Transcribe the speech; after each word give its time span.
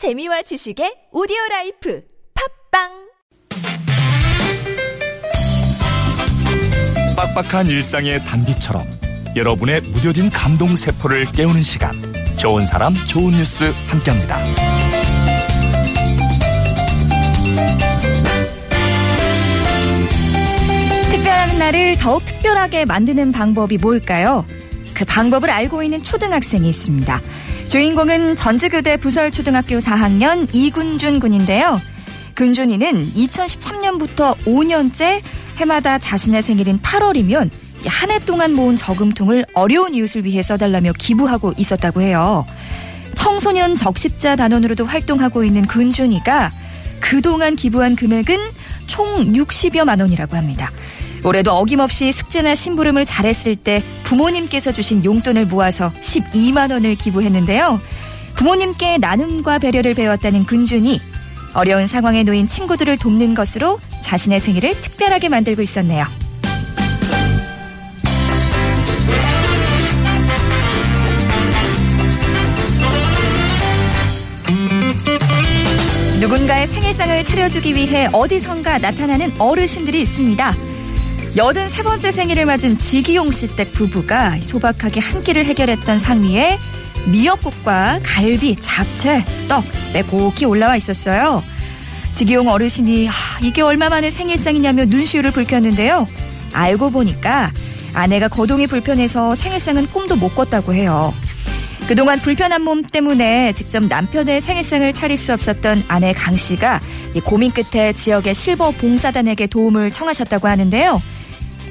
재미와 0.00 0.40
지식의 0.40 1.10
오디오 1.12 1.36
라이프 1.50 2.02
팟빵 2.72 2.88
빡빡한 7.14 7.66
일상의 7.66 8.24
단비처럼 8.24 8.82
여러분의 9.36 9.82
무뎌진 9.82 10.30
감동 10.30 10.74
세포를 10.74 11.26
깨우는 11.32 11.62
시간 11.62 11.92
좋은 12.38 12.64
사람 12.64 12.94
좋은 12.94 13.32
뉴스 13.32 13.74
함께합니다. 13.88 14.42
특별한 21.10 21.58
날을 21.58 21.98
더욱 21.98 22.24
특별하게 22.24 22.86
만드는 22.86 23.32
방법이 23.32 23.76
뭘까요? 23.76 24.46
그 24.94 25.04
방법을 25.04 25.50
알고 25.50 25.82
있는 25.82 26.02
초등학생이 26.02 26.66
있습니다. 26.70 27.20
주인공은 27.70 28.34
전주교대 28.34 28.96
부설초등학교 28.96 29.78
4학년 29.78 30.48
이군준 30.52 31.20
군인데요. 31.20 31.80
군준이는 32.36 33.12
2013년부터 33.14 34.36
5년째 34.38 35.20
해마다 35.56 35.96
자신의 35.98 36.42
생일인 36.42 36.80
8월이면 36.80 37.48
한 37.86 38.10
해 38.10 38.18
동안 38.18 38.54
모은 38.54 38.76
저금통을 38.76 39.46
어려운 39.54 39.94
이웃을 39.94 40.24
위해 40.24 40.42
써달라며 40.42 40.94
기부하고 40.98 41.54
있었다고 41.56 42.02
해요. 42.02 42.44
청소년 43.14 43.76
적십자 43.76 44.34
단원으로도 44.34 44.84
활동하고 44.84 45.44
있는 45.44 45.64
군준이가 45.64 46.50
그동안 46.98 47.54
기부한 47.54 47.94
금액은 47.94 48.36
총 48.88 49.32
60여만 49.32 50.00
원이라고 50.00 50.36
합니다. 50.36 50.72
올해도 51.24 51.52
어김없이 51.52 52.12
숙제나 52.12 52.54
심부름을 52.54 53.04
잘했을 53.04 53.56
때 53.56 53.82
부모님께서 54.04 54.72
주신 54.72 55.04
용돈을 55.04 55.46
모아서 55.46 55.92
12만 56.00 56.72
원을 56.72 56.94
기부했는데요. 56.94 57.80
부모님께 58.36 58.98
나눔과 58.98 59.58
배려를 59.58 59.94
배웠다는 59.94 60.44
근준이 60.44 61.00
어려운 61.52 61.86
상황에 61.86 62.22
놓인 62.22 62.46
친구들을 62.46 62.96
돕는 62.96 63.34
것으로 63.34 63.78
자신의 64.02 64.40
생일을 64.40 64.80
특별하게 64.80 65.28
만들고 65.28 65.62
있었네요. 65.62 66.06
누군가의 76.20 76.66
생일상을 76.66 77.24
차려주기 77.24 77.74
위해 77.74 78.06
어디선가 78.12 78.78
나타나는 78.78 79.32
어르신들이 79.38 80.02
있습니다. 80.02 80.69
83번째 81.34 82.10
생일을 82.10 82.44
맞은 82.44 82.78
지기용 82.78 83.30
씨댁 83.30 83.72
부부가 83.72 84.38
소박하게 84.40 85.00
한 85.00 85.22
끼를 85.22 85.46
해결했던 85.46 85.98
상위에 85.98 86.58
미역국과 87.06 88.00
갈비, 88.02 88.56
잡채, 88.60 89.24
떡 89.48 89.64
빼곡히 89.92 90.44
올라와 90.44 90.76
있었어요. 90.76 91.42
지기용 92.12 92.48
어르신이 92.48 93.08
아, 93.08 93.12
이게 93.42 93.62
얼마 93.62 93.88
만에 93.88 94.10
생일상이냐며 94.10 94.86
눈시울을 94.86 95.30
붉혔는데요. 95.30 96.08
알고 96.52 96.90
보니까 96.90 97.52
아내가 97.94 98.26
거동이 98.28 98.66
불편해서 98.66 99.34
생일상은 99.36 99.86
꿈도 99.86 100.16
못 100.16 100.34
꿨다고 100.34 100.74
해요. 100.74 101.14
그동안 101.86 102.20
불편한 102.20 102.62
몸 102.62 102.82
때문에 102.82 103.52
직접 103.52 103.82
남편의 103.84 104.40
생일상을 104.40 104.92
차릴 104.92 105.16
수 105.16 105.32
없었던 105.32 105.84
아내 105.88 106.12
강 106.12 106.36
씨가 106.36 106.80
고민 107.24 107.50
끝에 107.52 107.92
지역의 107.92 108.34
실버 108.34 108.72
봉사단에게 108.72 109.46
도움을 109.46 109.90
청하셨다고 109.90 110.46
하는데요. 110.46 111.00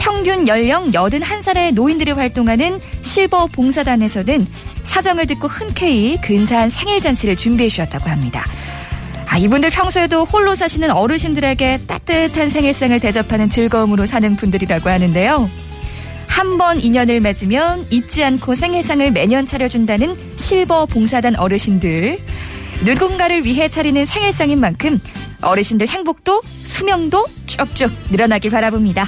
평균 0.09 0.47
연령 0.47 0.89
81살의 0.89 1.75
노인들이 1.75 2.11
활동하는 2.13 2.79
실버 3.03 3.45
봉사단에서는 3.53 4.47
사정을 4.83 5.27
듣고 5.27 5.47
흔쾌히 5.47 6.19
근사한 6.19 6.71
생일 6.71 6.99
잔치를 6.99 7.35
준비해 7.35 7.69
주셨다고 7.69 8.09
합니다. 8.09 8.43
아, 9.27 9.37
이분들 9.37 9.69
평소에도 9.69 10.23
홀로 10.25 10.55
사시는 10.55 10.89
어르신들에게 10.89 11.81
따뜻한 11.85 12.49
생일상을 12.49 12.99
대접하는 12.99 13.51
즐거움으로 13.51 14.07
사는 14.07 14.35
분들이라고 14.35 14.89
하는데요. 14.89 15.47
한 16.27 16.57
번 16.57 16.79
인연을 16.79 17.19
맺으면 17.19 17.85
잊지 17.91 18.23
않고 18.23 18.55
생일상을 18.55 19.11
매년 19.11 19.45
차려준다는 19.45 20.17
실버 20.37 20.87
봉사단 20.87 21.35
어르신들. 21.35 22.17
누군가를 22.83 23.45
위해 23.45 23.69
차리는 23.69 24.03
생일상인 24.05 24.59
만큼 24.59 24.99
어르신들 25.41 25.87
행복도 25.87 26.41
수명도 26.63 27.27
쭉쭉 27.45 27.91
늘어나길 28.09 28.49
바라봅니다. 28.49 29.07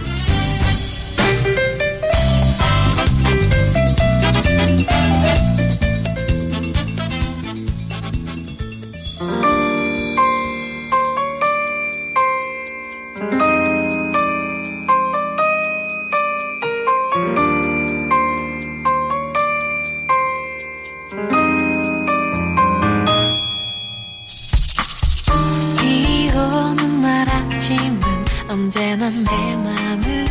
언제나 28.51 29.09
내 29.09 29.55
맘을 29.55 30.27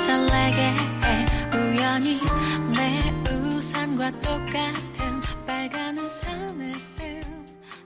설레게 0.00 0.60
해 0.60 1.26
우연히 1.56 2.18
내 2.76 3.30
우산과 3.30 4.10
똑같은 4.10 5.22
빨간 5.46 5.96
우산을 5.96 6.74
쓴 6.74 7.22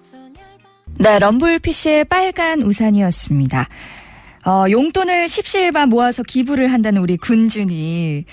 소녀반 0.00 0.40
네, 0.98 1.18
럼블피쉬의 1.18 2.06
빨간 2.06 2.62
우산이었습니다. 2.62 3.68
어, 4.46 4.64
용돈을 4.70 5.28
십시일반 5.28 5.90
모아서 5.90 6.22
기부를 6.22 6.72
한다는 6.72 7.02
우리 7.02 7.18
군준이. 7.18 8.24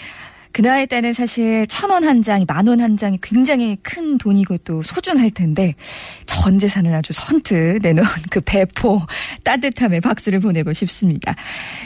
그 0.56 0.62
나이 0.62 0.88
때는 0.88 1.12
사실 1.12 1.68
천 1.68 1.92
원 1.92 2.06
한 2.06 2.24
장이, 2.24 2.46
만 2.48 2.66
원 2.70 2.80
한 2.80 2.96
장이 2.96 3.20
굉장히 3.22 3.76
큰 3.84 4.18
돈이고 4.18 4.60
또 4.60 4.82
소중할 4.84 5.30
텐데, 5.32 5.76
전 6.26 6.60
재산을 6.60 6.94
아주 6.94 7.12
선뜻 7.12 7.80
내놓은 7.82 8.08
그 8.30 8.40
배포 8.40 9.02
따뜻함에 9.44 10.00
박수를 10.00 10.40
보내고 10.40 10.72
싶습니다. 10.72 11.36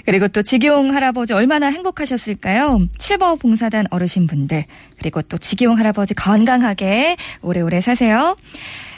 그리고 0.05 0.27
또 0.27 0.43
지기용 0.43 0.93
할아버지 0.93 1.33
얼마나 1.33 1.71
행복하셨을까요? 1.71 2.87
실버 2.99 3.37
봉사단 3.37 3.87
어르신분들, 3.89 4.65
그리고 4.99 5.23
또 5.23 5.39
지기용 5.39 5.79
할아버지 5.79 6.13
건강하게 6.13 7.17
오래오래 7.41 7.81
사세요. 7.81 8.35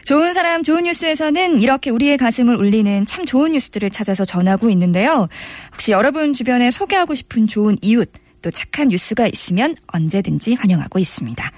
좋은 0.04 0.34
사람 0.34 0.64
좋은 0.64 0.84
뉴스에서는 0.84 1.62
이렇게 1.62 1.92
우리의 1.92 2.18
가슴을 2.18 2.58
울리는 2.58 3.06
참 3.06 3.24
좋은 3.24 3.52
뉴스들을 3.52 3.90
찾아서 3.92 4.26
전하고 4.26 4.70
있는데요. 4.72 5.30
혹시 5.72 5.94
여러분 5.94 6.34
주변에 6.34 6.72
소개하고 6.72 7.16
싶은 7.16 7.48
좋은 7.48 7.78
이웃 7.82 8.12
또 8.42 8.52
착한 8.52 8.90
뉴스가 8.90 9.28
있으면 9.28 9.76
언제든지 9.88 10.56
환영하고 10.56 11.00
있습니다. 11.00 11.52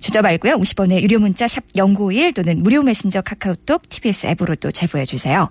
주저 0.00 0.22
말고요. 0.22 0.58
50원의 0.58 1.02
유료 1.02 1.18
문자 1.18 1.48
샵 1.48 1.64
0951 1.74 2.32
또는 2.34 2.62
무료 2.62 2.82
메신저 2.82 3.22
카카오톡 3.22 3.88
TBS 3.88 4.26
앱으로 4.28 4.56
또 4.56 4.70
제보해 4.70 5.04
주세요. 5.04 5.44